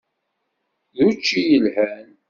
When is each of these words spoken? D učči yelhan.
D 0.95 0.97
učči 1.07 1.41
yelhan. 1.49 2.09